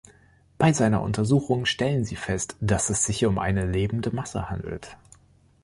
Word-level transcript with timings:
Bei 0.57 0.73
seiner 0.73 1.03
Untersuchung 1.03 1.65
stellen 1.67 2.05
sie 2.05 2.15
fest, 2.15 2.55
dass 2.59 2.89
es 2.89 3.05
sich 3.05 3.27
um 3.27 3.37
eine 3.37 3.67
lebende 3.67 4.09
Masse 4.09 4.49
handelt. 4.49 4.97